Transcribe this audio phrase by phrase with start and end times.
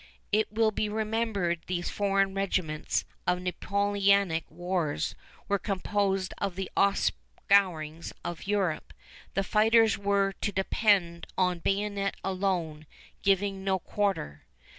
[0.31, 5.13] It will be remembered these foreign regiments of Napoleonic wars
[5.47, 8.93] were composed of the offscourings of Europe.
[9.35, 12.87] The fighters were to depend "on bayonet alone,
[13.21, 14.41] giving no quarter."